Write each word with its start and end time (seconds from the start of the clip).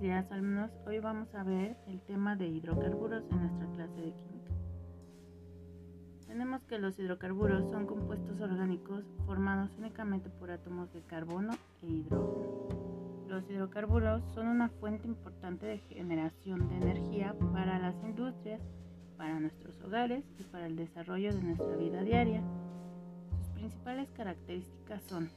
días 0.00 0.32
alumnos, 0.32 0.70
hoy 0.86 0.98
vamos 0.98 1.34
a 1.34 1.42
ver 1.42 1.76
el 1.86 2.00
tema 2.00 2.34
de 2.34 2.48
hidrocarburos 2.48 3.22
en 3.30 3.40
nuestra 3.40 3.66
clase 3.66 4.00
de 4.00 4.12
química. 4.12 4.50
Tenemos 6.26 6.64
que 6.64 6.78
los 6.78 6.98
hidrocarburos 6.98 7.70
son 7.70 7.84
compuestos 7.84 8.40
orgánicos 8.40 9.04
formados 9.26 9.70
únicamente 9.78 10.30
por 10.30 10.50
átomos 10.50 10.90
de 10.94 11.02
carbono 11.02 11.52
e 11.82 11.86
hidrógeno. 11.86 13.26
Los 13.28 13.50
hidrocarburos 13.50 14.22
son 14.32 14.46
una 14.46 14.70
fuente 14.70 15.06
importante 15.06 15.66
de 15.66 15.78
generación 15.80 16.70
de 16.70 16.76
energía 16.76 17.36
para 17.52 17.78
las 17.78 17.94
industrias, 18.02 18.62
para 19.18 19.38
nuestros 19.38 19.78
hogares 19.82 20.24
y 20.38 20.44
para 20.44 20.64
el 20.64 20.76
desarrollo 20.76 21.34
de 21.34 21.42
nuestra 21.42 21.76
vida 21.76 22.02
diaria. 22.02 22.42
Sus 23.36 23.48
principales 23.48 24.08
características 24.16 25.02
son 25.02 25.28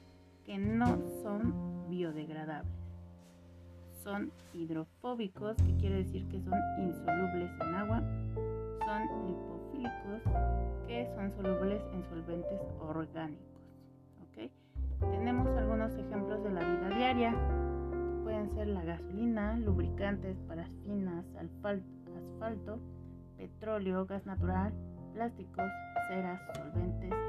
que 0.46 0.58
no 0.58 1.02
son 1.22 1.90
biodegradables 1.90 2.83
son 4.04 4.32
hidrofóbicos, 4.54 5.56
que 5.58 5.76
quiere 5.78 6.04
decir 6.04 6.28
que 6.28 6.42
son 6.42 6.60
insolubles 6.78 7.52
en 7.62 7.76
agua, 7.76 8.04
son 8.86 9.28
lipofílicos, 9.28 10.22
que 10.88 11.08
son 11.16 11.32
solubles 11.32 11.82
en 11.94 12.04
solventes 12.10 12.62
orgánicos. 12.80 13.54
Tenemos 15.00 15.48
algunos 15.58 15.94
ejemplos 15.96 16.44
de 16.44 16.52
la 16.52 16.62
vida 16.62 16.90
diaria, 16.96 17.36
pueden 18.24 18.50
ser 18.56 18.68
la 18.68 18.84
gasolina, 18.84 19.58
lubricantes, 19.58 20.38
parafinas, 20.48 21.26
asfalto, 21.36 22.80
petróleo, 23.38 24.06
gas 24.06 24.26
natural, 24.26 24.74
plásticos, 25.14 25.70
ceras, 26.08 26.42
solventes 26.56 27.23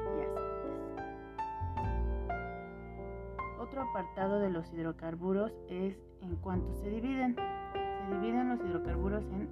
Otro 3.64 3.80
apartado 3.80 4.41
de 4.41 4.50
los 4.50 4.70
hidrocarburos 4.74 5.51
es 5.70 5.96
en 6.20 6.37
cuanto 6.37 6.74
se 6.74 6.90
dividen. 6.90 7.34
Se 7.34 8.15
dividen 8.15 8.51
los 8.51 8.60
hidrocarburos 8.60 9.24
en 9.24 9.48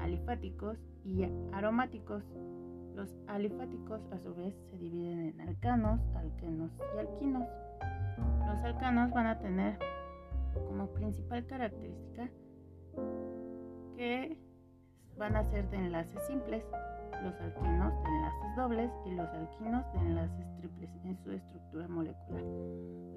alifáticos 0.00 0.76
y 1.04 1.22
aromáticos. 1.52 2.24
Los 2.96 3.14
alifáticos 3.28 4.00
a 4.10 4.18
su 4.18 4.34
vez 4.34 4.56
se 4.70 4.78
dividen 4.78 5.20
en 5.20 5.40
alcanos, 5.40 6.00
alquenos 6.16 6.72
y 6.96 6.98
alquinos. 6.98 7.48
Los 8.44 8.58
alcanos 8.64 9.12
van 9.12 9.28
a 9.28 9.38
tener 9.38 9.78
como 10.66 10.88
principal 10.88 11.46
característica 11.46 12.28
que 13.96 14.36
van 15.16 15.36
a 15.36 15.44
ser 15.44 15.70
de 15.70 15.76
enlaces 15.76 16.20
simples, 16.26 16.64
los 17.22 17.34
alquenos 17.40 17.94
de 18.02 18.08
enlaces 18.08 18.56
dobles 18.56 18.90
y 19.06 19.12
los 19.12 19.28
alquinos 19.28 19.84
de 19.92 20.00
enlaces 20.00 20.56
triples 20.56 20.90
en 21.04 21.16
su 21.22 21.30
estructura 21.30 21.86
molecular. 21.86 22.42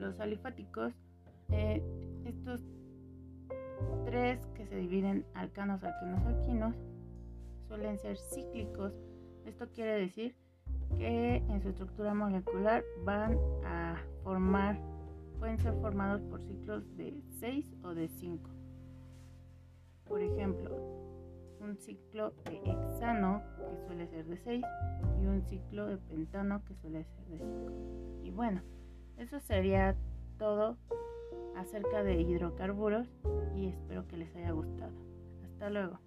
Los 0.07 0.21
alifáticos, 0.21 0.93
estos 2.23 2.61
tres 4.05 4.39
que 4.55 4.65
se 4.65 4.77
dividen 4.77 5.25
alcanos, 5.33 5.83
alquenos, 5.83 6.25
alquinos, 6.25 6.75
suelen 7.67 7.99
ser 7.99 8.17
cíclicos. 8.17 8.93
Esto 9.45 9.67
quiere 9.73 9.99
decir 9.99 10.33
que 10.97 11.43
en 11.49 11.61
su 11.61 11.67
estructura 11.67 12.13
molecular 12.13 12.85
van 13.03 13.37
a 13.65 13.97
formar, 14.23 14.79
pueden 15.39 15.59
ser 15.59 15.73
formados 15.81 16.21
por 16.21 16.41
ciclos 16.41 16.85
de 16.95 17.21
6 17.41 17.75
o 17.83 17.93
de 17.93 18.07
5. 18.07 18.49
Por 20.05 20.21
ejemplo, 20.21 20.73
un 21.59 21.75
ciclo 21.79 22.31
de 22.45 22.61
hexano 22.63 23.41
que 23.57 23.85
suele 23.85 24.07
ser 24.07 24.25
de 24.25 24.37
6 24.37 24.65
y 25.21 25.25
un 25.25 25.41
ciclo 25.41 25.85
de 25.85 25.97
pentano 25.97 26.63
que 26.63 26.75
suele 26.75 27.03
ser 27.03 27.25
de 27.25 27.39
5. 27.39 28.23
Y 28.23 28.31
bueno, 28.31 28.61
eso 29.17 29.39
sería 29.39 29.95
todo 30.37 30.77
acerca 31.55 32.03
de 32.03 32.21
hidrocarburos 32.21 33.07
y 33.55 33.67
espero 33.67 34.07
que 34.07 34.17
les 34.17 34.35
haya 34.35 34.51
gustado. 34.51 34.93
Hasta 35.43 35.69
luego. 35.69 35.99